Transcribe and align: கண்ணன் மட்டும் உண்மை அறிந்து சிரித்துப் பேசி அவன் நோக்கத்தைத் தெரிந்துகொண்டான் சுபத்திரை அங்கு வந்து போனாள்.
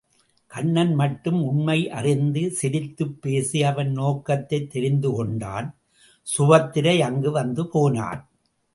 கண்ணன் 0.47 0.93
மட்டும் 0.93 1.43
உண்மை 1.43 1.89
அறிந்து 1.89 2.51
சிரித்துப் 2.51 3.21
பேசி 3.21 3.63
அவன் 3.63 3.91
நோக்கத்தைத் 3.91 4.75
தெரிந்துகொண்டான் 4.75 5.71
சுபத்திரை 6.37 6.99
அங்கு 6.99 7.31
வந்து 7.31 7.67
போனாள். 7.67 8.25